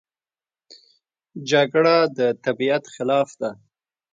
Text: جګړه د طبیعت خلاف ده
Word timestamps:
جګړه 1.49 1.95
د 2.17 2.19
طبیعت 2.45 2.83
خلاف 2.95 3.29
ده 3.41 3.51